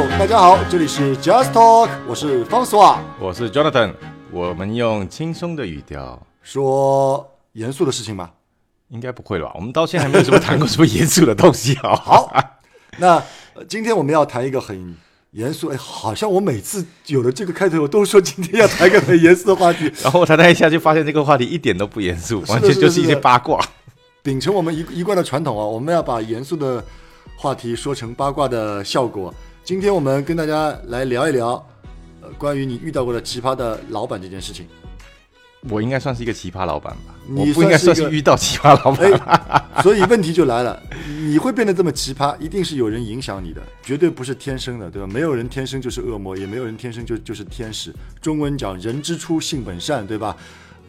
[0.00, 3.02] Hello，大家好，这里是 Just Talk，我是方苏瓦。
[3.18, 3.92] 我是 Jonathan，
[4.30, 8.30] 我们用轻松的语调，说严肃的事情吗？
[8.90, 9.54] 应该不会了吧？
[9.56, 11.96] 我们到现在还没有什么谈过什么严肃的东西啊。
[11.98, 12.32] 好，
[12.98, 13.16] 那、
[13.54, 14.94] 呃今天我们要谈一个很
[15.32, 19.90] 严肃，哎，好像我每次有了这个开头，我都说今天要谈一个很严肃的话题。
[20.00, 23.60] 然后我谈谈一下，就发现这个话题一点都不严肃，完全就是一些八卦。
[24.22, 26.84] 秉承我们一一贯的传统啊，我们要把严肃的
[27.36, 29.34] 话题说成八卦的效果。
[29.68, 31.62] 今天我们跟大家来聊一聊，
[32.22, 34.66] 呃，关于你遇到过的奇葩的老板这件事情。
[35.68, 37.14] 我应该算是一个奇葩老板吧？
[37.26, 39.12] 你我不应该算是遇到奇葩老板。
[39.12, 45.06] 哎，所以问题就来了，你会变得这么奇葩，一定是有人影响你的，绝对不是天生的，对吧？
[45.06, 47.94] 没有人天生就是恶魔，也没有人天生就就是天使。
[48.22, 50.34] 中文讲人之初性本善，对吧？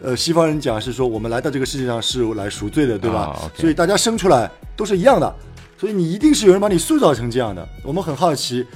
[0.00, 3.36] 呃，西方人讲是说我们来到这个世界上是来赎罪的，对吧？
[3.56, 5.34] 所以大家生出来都是一样的，
[5.78, 7.66] 所以你一定是有人把你塑造成这样的。
[7.84, 8.66] 我们很好奇，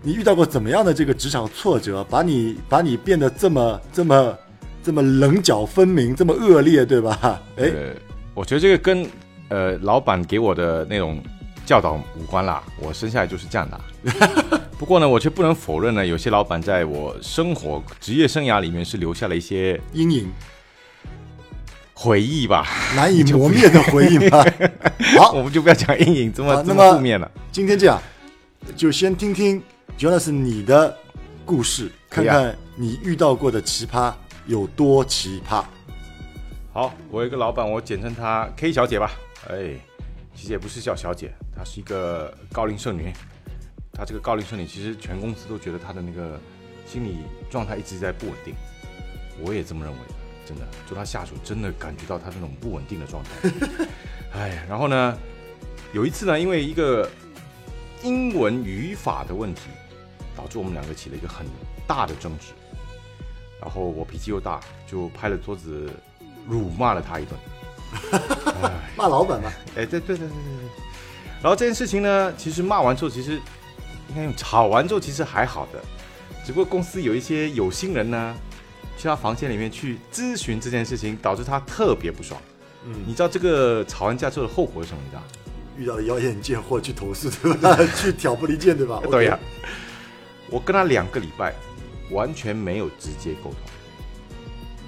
[0.00, 4.38] 你遇到过怎么样的这个职场挫折，把你把你变得这么这么
[4.80, 7.18] 这么棱角分明，这么恶劣，对吧？
[7.56, 7.90] 哎，呃，
[8.32, 9.04] 我觉得这个跟
[9.48, 11.20] 呃老板给我的那种
[11.66, 12.62] 教导无关啦。
[12.78, 14.60] 我生下来就是这样的啊。
[14.78, 20.28] 不过呢，我却不能否认呢，有些老板在我生活职业生涯里面是留下了一些阴影。
[21.94, 22.66] 回忆吧。
[22.96, 24.44] 难以磨灭的回忆吧？
[25.18, 27.30] 好，我们就不要讲阴影这么这么么负面了。
[27.50, 28.00] 今天这样，
[28.76, 29.62] 就先听听
[29.98, 30.96] Jonas 你的
[31.44, 34.12] 故事，看看你遇到过的奇葩
[34.46, 35.64] 有多奇葩。
[36.72, 39.12] 好，我有一个老板，我简称她 K 小姐吧。
[39.50, 39.74] 哎，
[40.34, 43.12] 其实也不是叫小姐，她是一个高龄剩女。
[43.92, 46.40] 她这个高龄剩女，其实全公司都觉得她的那个
[46.86, 47.18] 心理
[47.50, 48.54] 状态一直在不稳定。
[49.44, 50.14] 我也这么认为的，
[50.52, 53.30] 真的，做他下属真的感觉到他那种不稳定的状态。
[54.36, 55.16] 哎，然后呢，
[55.92, 57.08] 有一次呢，因为一个
[58.02, 59.62] 英文语法的问题，
[60.36, 61.46] 导致我们两个起了一个很
[61.86, 62.52] 大的争执。
[63.60, 65.88] 然后我脾气又大，就拍了桌子，
[66.48, 67.38] 辱骂了他一顿。
[68.96, 70.70] 骂老板嘛，哎，对对对对对对。
[71.42, 73.40] 然后这件事情呢，其实骂完之后，其实
[74.08, 75.80] 应该用吵完之后，其实还好的。
[76.44, 78.34] 只不过公司有一些有心人呢，
[78.96, 82.40] 去他房间里面去咨询这件事情，导致他特别不爽。
[82.84, 85.00] 嗯你知道这个吵完架之后的后果是什么？
[85.04, 85.22] 你知道？
[85.78, 87.76] 遇到了妖艳贱货去投诉，对吧？
[87.96, 89.00] 去挑拨离间，对吧？
[89.10, 89.38] 对呀
[90.50, 91.54] 我跟他两个礼拜
[92.10, 93.56] 完全没有直接沟通。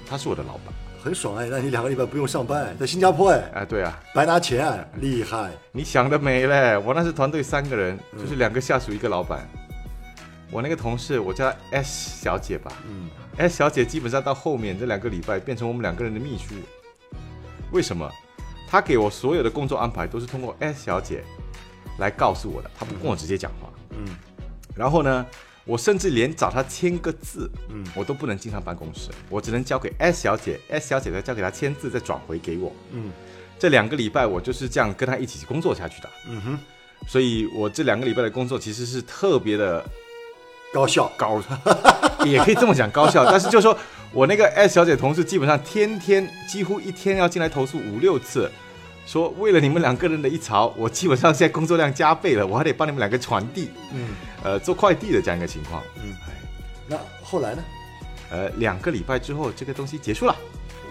[0.07, 0.65] 他是我的老板，
[1.03, 5.49] 很爽哎，那你两个礼拜不用上班，在新加坡哎，哎，对啊，白拿钱，哎厉害。
[5.71, 6.77] 你想得美嘞！
[6.77, 9.49] 我那是团队三个人，就是两个下属一个老板。
[10.51, 12.71] 我那个同事，我叫她 S 小姐吧。
[12.87, 16.55] 嗯 S 小姐基本上到后面这两个礼拜变成我们两个人的秘书。
[17.71, 18.09] 为什么？
[18.67, 21.23] 她给我所有的工作安排都是通过 S 小姐
[21.99, 23.69] 来告诉我的，她不跟我直接讲话。
[23.91, 24.05] 嗯
[24.75, 25.25] 然后呢，
[25.65, 32.71] 我甚至连找她签个字，嗯我都不能进她办公室，我只能交给 S 小姐，S 小姐再交给她签字，再转回给我。
[32.91, 33.11] 嗯
[33.57, 36.09] 这两个礼拜我就是这样跟她一起工作下去的。
[36.27, 36.59] 嗯哼，
[37.07, 39.83] 所以我这两个礼拜的工作其实是特别的
[40.75, 41.09] 高效。
[41.15, 41.41] 高，
[42.27, 43.23] 也可以这么讲高效。
[43.23, 43.77] 但是就是说
[44.11, 48.51] 我那个 S 小姐同事基本上天天几乎一天要进来投诉五六次，
[49.05, 54.09] 说为了你们两个人的一吵，我基本上现在工作量加倍了，我还得帮你们两个传递，嗯
[54.43, 55.81] 呃，做快递的这样一个情况。
[56.03, 56.33] 嗯哎，
[56.87, 57.63] 那后来呢？
[58.29, 60.35] 呃，两个礼拜之后这个东西结束了。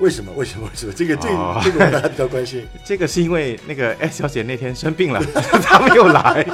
[0.00, 0.32] 为什么？
[0.34, 0.66] 为什么？
[0.66, 0.92] 为什么？
[0.92, 2.66] 这个这个、哦这个我大家比较关心。
[2.84, 5.20] 这个是因为那个 S 小姐那天生病了，
[5.62, 6.46] 她没有来，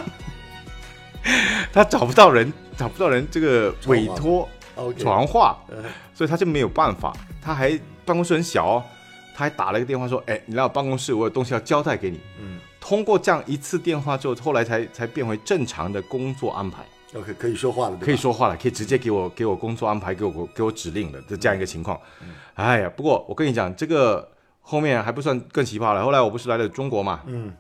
[1.73, 4.49] 她找不到人，找不到人这个委托
[4.97, 5.59] 传话。
[5.69, 5.77] 呃
[6.15, 7.71] 所以他就没有办法，他还
[8.05, 8.85] 办公室很小哦，
[9.35, 12.21] 他还打了一个电话说：“哎，你来我办公室，我有东西要交代给你。
[12.39, 16.83] 嗯”通过这样一次电话之后，后来才才变回正常的工作安排
[17.15, 21.99] ，，OK，可以说话了，可以说话了，可以直接给我给我工作安排，给我给我指令的的这样一个情况。
[22.53, 24.29] 哎呀，不过我跟你讲，这个
[24.61, 26.05] 后面还不算更奇葩了。
[26.05, 27.51] 后来我不是来了中国嘛，嗯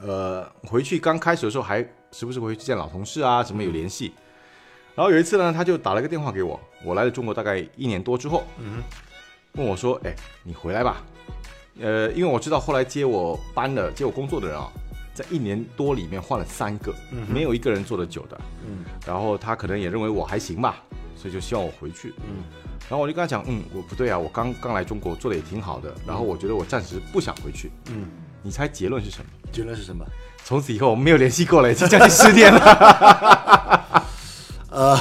[0.00, 4.14] 呃，回去刚开始的时候还时不时回去见老同事啊，什么有联系。
[4.98, 8.82] 然后有一次呢，他就打了个电话给我，我来了中国大概一年多之后，嗯
[9.52, 10.12] 问我说：“哎，
[10.42, 10.96] 你回来吧。”
[11.80, 14.66] 呃，因为我知道后来接我班的、接我工作的人啊，
[15.14, 18.36] 在一年多里面换了三个，嗯没有一个人做得久的。
[18.66, 20.82] 嗯然后他可能也认为我还行吧，
[21.14, 22.12] 所以就希望我回去。
[22.26, 22.42] 嗯
[22.88, 27.70] 然后我就跟他讲，嗯，我不对啊，我刚刚来中国做的也挺好的，然后我觉得我暂时不想回去。
[27.92, 28.08] 嗯，
[28.42, 29.30] 你猜结论是什么？
[29.52, 30.04] 结论是什么？
[30.44, 33.77] 从此以后我们没有联系过了，已经将近十年了。
[34.88, 35.00] 呃，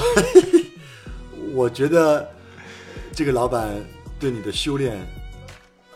[1.53, 2.27] 我觉得
[3.13, 3.69] 这个老板
[4.19, 4.99] 对你的修炼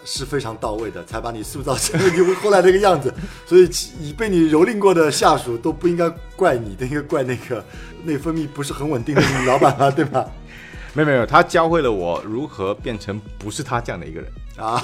[0.05, 3.13] 是非常到位的，才把你塑造成你后来这个样子。
[3.45, 7.63] 所以已被你蹂躏过的下属都不应该怪你，应该怪那个
[8.03, 10.25] 内分泌不是很稳定的女老板啊，对吧？
[10.93, 14.81] 没有没有，他教会了我如何变成不是他这样的一个人啊。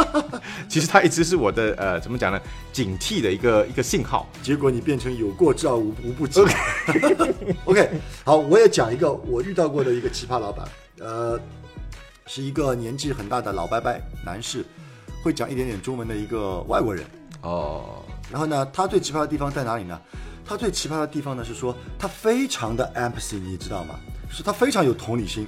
[0.68, 2.40] 其实他一直是我的呃，怎么讲呢？
[2.72, 4.26] 警惕的一个一个信号。
[4.42, 6.40] 结果你变成有过之而无无不及。
[7.66, 7.90] OK，
[8.24, 10.66] 好，我也讲一个我遇到过的一个奇葩老板，
[11.00, 11.38] 呃，
[12.26, 13.94] 是一个年纪很大的老伯伯
[14.24, 14.64] 男士，
[15.22, 17.04] 会讲一点点中文的一个外国人。
[17.42, 18.02] 哦。
[18.30, 20.00] 然后呢，他最奇葩的地方在哪里呢？
[20.44, 23.94] 他最奇葩的地方呢是说他非常的 empathy，你知道吗？
[24.30, 25.46] 是他非常有同理心，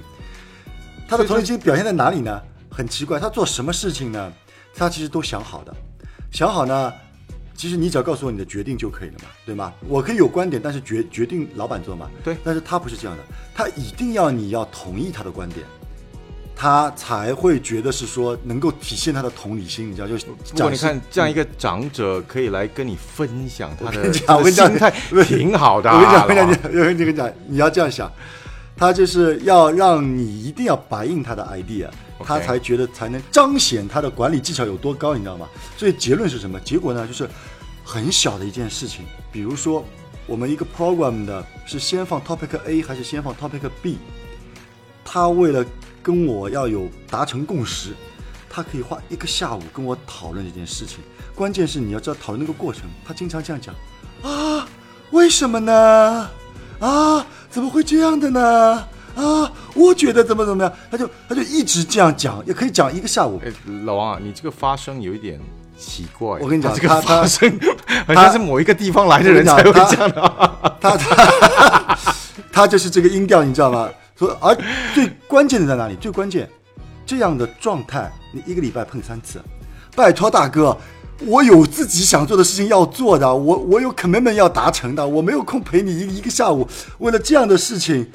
[1.07, 2.41] 他的同理心表现在哪里呢？
[2.69, 4.31] 很奇怪，他做什么事情呢？
[4.75, 5.73] 他其实都想好的，
[6.31, 6.93] 想好呢，
[7.55, 9.73] 其实你只要告诉我你的决定就可以了嘛，对吗？
[9.87, 12.09] 我可以有观点，但是决决定老板做嘛。
[12.23, 15.65] 对，但是他不是这样的，他一定要你要同意他的观点，
[16.55, 20.15] 他才会觉得是说能够体现他的同理心，你知道就。
[20.15, 24.91] 如果你看这样一个长者可以来跟你分享他的心态，
[25.25, 25.91] 挺好的。
[25.91, 28.11] 我跟你讲， 我跟你讲，我跟你讲，你要这样想。
[28.77, 31.87] 他就是要让你一定要白应他的 idea，
[32.19, 35.47] 他才觉得才能彰显他的管理技巧有多高，你知道吗？
[35.77, 36.59] 所以结论是什么？
[36.59, 37.07] 结果呢？
[37.07, 37.29] 就是
[37.85, 39.85] 很小的一件事情，比如说
[40.25, 43.97] 我们一个 program 的是先放 topic A 还是先放 topic B，
[45.05, 45.65] 他为了
[46.05, 47.95] 跟我要有达成共识，
[48.47, 50.99] 他可以花一个下午跟我讨论这件事情。
[51.33, 53.73] 关键是你要知道讨论那个过程，他经常这样讲
[54.21, 54.67] 啊，
[55.09, 56.29] 为什么呢？
[56.79, 57.25] 啊。
[57.49, 58.85] 怎么会这样的呢？
[59.15, 63.41] 啊，我觉得怎么怎么样，他就他就一直这样讲，也可以讲一个下午。
[63.45, 63.49] 哎，
[63.85, 65.39] 老王啊，你这个发声有一点
[65.77, 66.27] 奇怪。
[66.41, 67.57] 我跟你讲，这个发声
[68.05, 70.75] 好像是某一个地方来的人才会这样的。
[70.81, 71.97] 他他
[72.51, 73.89] 他就是这个音调，你知道吗？
[74.17, 74.55] 说而
[74.93, 75.95] 最关键的在哪里？
[75.95, 76.49] 最关键，
[77.05, 79.41] 这样的状态，你一个礼拜碰三次，
[79.95, 80.77] 拜托大哥。
[81.25, 86.67] 我有自己想做的事情要做的，我我有 commitment 要达成的，我没有空陪你一一个下午。
[86.97, 88.05] 为了这样的事情，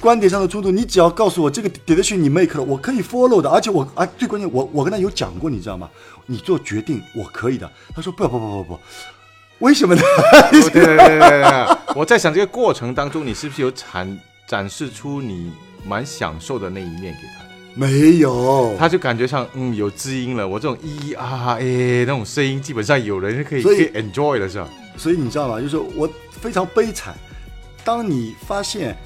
[0.00, 3.50] 观点上的冲突，你只要告诉我这个 decision 你 make 了，我可以 follow 的。
[3.50, 5.90] 而且我啊，最关键，我我跟他有讲过，你知道吗？
[6.26, 7.68] 你做决定我可以的。
[7.92, 8.78] 他说不不不不不，
[9.58, 10.02] 为什么呢？
[10.52, 14.06] 对对对对对，我在想这个过程当中，你是不是有产
[14.48, 15.52] 展示出你
[15.86, 17.44] 蛮享受的那一面给他？
[17.74, 20.48] 没有，他就感觉上嗯有知音了。
[20.48, 21.64] 我这种咿咿啊哎
[22.00, 24.68] 那种声音，基本上有人可以可以 enjoy 了，是吧？
[24.96, 25.60] 所以你知道吗？
[25.60, 26.10] 就是我
[26.40, 27.14] 非常悲惨。
[27.84, 28.96] 当你发现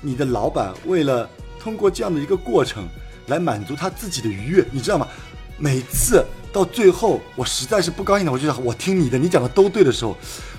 [0.00, 1.28] 你的老板为了
[1.58, 2.86] 通过这样的一个过程
[3.26, 5.08] 来满足他自己的愉悦，你知道吗？
[5.58, 10.16] 每次到最后，我实在是不高兴了，我就想我听你的，你讲的都对的时候。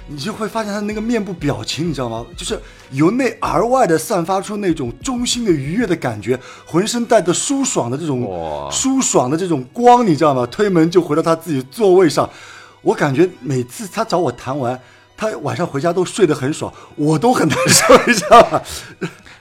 [0.07, 2.25] 你就会发现他那个面部表情，你知道吗？
[2.35, 2.59] 就是
[2.91, 10.45] 由内而外的散发出那种衷心的愉悦的感觉，浑身带着舒爽的这种舒爽的这种光，你知道吗？
[10.47, 12.29] 推门就回到他自己座位上，
[12.81, 14.77] 我感觉每次他找我谈完，
[15.15, 18.61] 他晚上回家都睡得很爽，我都很难受，你知道吗？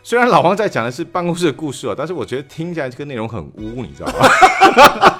[0.05, 5.19] 虽然老王在讲的是办公室的故事哦，但是我觉得听起来这个内容很污，你知道吗？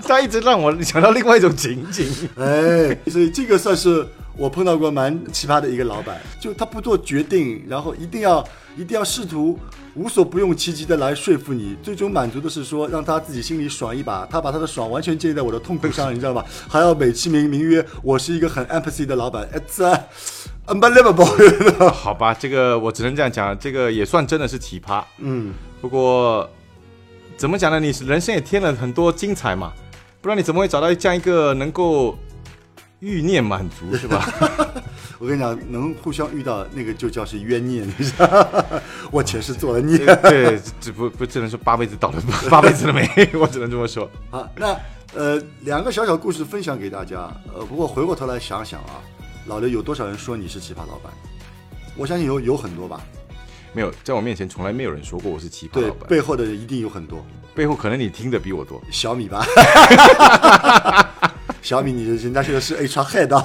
[0.06, 2.06] 他一直让我想到另外一种情景，
[2.38, 4.06] 哎，所以这个算是。
[4.38, 8.46] 我碰到过蛮奇葩的一个老板，就他不做决定，然后一定要
[8.76, 9.58] 一定要试图
[9.94, 16.44] 无所不用其极的来说服你，最终满足的是说让他自己心里爽一把，他把他的爽完全建立在我的痛苦上，你知道吧？
[16.68, 19.98] 还要美其名名曰我是一个很 empathy 的老板，it's
[20.66, 21.26] unbelievable。
[21.88, 25.02] 好吧，这个我只能这样讲，这个也算真的是奇葩。
[25.18, 26.46] 嗯，不过
[27.38, 27.80] 怎么讲呢？
[27.80, 29.72] 你人生也添了很多精彩嘛，
[30.20, 32.18] 不然你怎么会找到这样一个能够？
[33.00, 34.26] 欲念满足是吧？
[35.18, 38.64] 我跟你讲，能互相遇到那个就叫是冤孽，你知道？
[39.12, 39.98] 我前世做了孽。
[40.22, 43.08] 对，只不不只能说八辈子倒了 八辈子了霉？
[43.34, 44.10] 我只能这么说。
[44.30, 44.78] 好，那
[45.14, 47.30] 呃，两个小小故事分享给大家。
[47.54, 49.00] 呃，不过回过头来想想啊，
[49.46, 51.12] 老刘有多少人说你是奇葩老板？
[51.96, 53.00] 我相信有有很多吧。
[53.72, 56.08] 没有，在我面前从来没有人说过我是奇葩老板。
[56.08, 57.24] 背后的人一定有很多。
[57.54, 58.82] 背后可能你听的比我多。
[58.90, 59.46] 小米吧。
[61.66, 63.44] 小米，你人家现在是 HR head，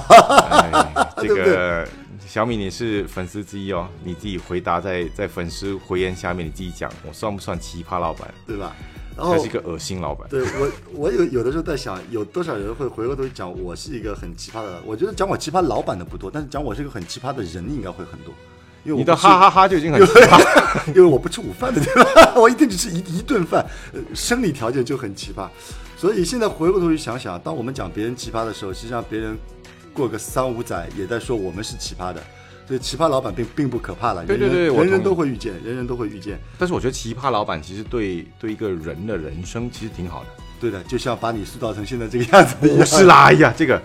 [1.20, 1.84] 这个
[2.24, 8.76] 小米你是粉丝之一哦，你自己回答在在粉丝回言下面，你自己讲，我算不算奇葩老板，对吧？
[9.16, 10.28] 然后是一个恶心老板。
[10.28, 14.80] 对我，我有有的时候在想，有多少人会回过头讲我是一个很奇葩的？
[14.86, 18.32] 我觉得讲我奇葩老板的不多，但是讲我是一个很奇葩的人应该会很多。
[18.84, 22.34] 因为你的哈哈哈就已经很奇葩， 因为我不吃午饭的，对吧？
[22.36, 23.64] 我一天只吃一一顿饭，
[24.14, 25.48] 生理条件就很奇葩。
[25.96, 29.36] 所以现在回过头去想想，当我们讲别人奇葩的时候，实际上别人
[29.92, 32.22] 过个三五载也在说我们是奇葩的。
[32.64, 36.38] 所以奇葩老板并并不可怕了，对对对，人人都会遇见，人人都会遇见。
[36.56, 40.26] 但是我觉得奇葩老板其实对对一个人的人生其实挺好的。
[40.60, 42.78] 对的，就像把你塑造成现在这个样子一样。
[42.78, 43.82] 不是啦，哎呀，这个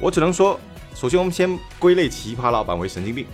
[0.00, 0.58] 我只能说，
[0.92, 3.24] 首先我们先归类奇葩老板为神经病。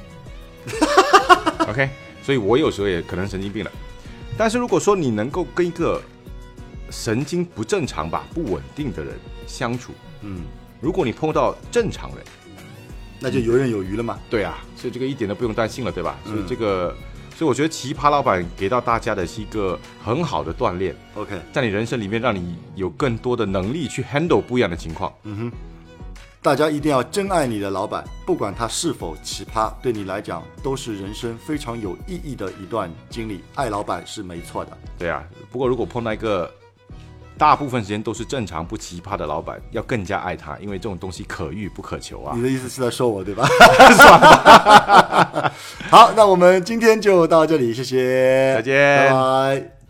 [1.66, 1.88] OK，
[2.22, 3.70] 所以我有时候也可能神经病了。
[4.38, 6.00] 但是如果说你能够跟一个
[6.90, 9.14] 神经不正常吧、不稳定的人
[9.46, 10.42] 相处，嗯，
[10.80, 12.24] 如果你碰到正常人，
[13.20, 14.18] 那就游刃有余了嘛。
[14.30, 16.18] 对啊，所以这个一点都不用担心了，对吧？
[16.24, 16.94] 所以嗯这个，
[17.36, 25.12] 所以我觉得奇葩老板给到大家的是一个很好的锻炼，OK，在你人生里面让你有更多的能力去 handle 不一样的情况。
[26.42, 33.44] 大家一定要珍爱你的老板，不管他是否奇葩，对你来讲都是人生非常有意义的一段经历。
[33.54, 34.76] 爱老板是没错的。
[34.98, 35.22] 对啊，
[35.52, 36.52] 不过如果碰到一个
[37.38, 42.42] 大部分时间都是正常不奇葩的老板，要更加爱他，因为这种东西可遇不可求啊你。
[42.42, 43.46] 的意思是在说我对吧？
[45.90, 49.81] 好，那我们今天就到这里，谢谢，再见拜拜。